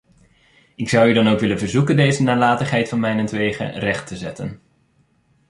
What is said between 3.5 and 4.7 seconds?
recht te zetten.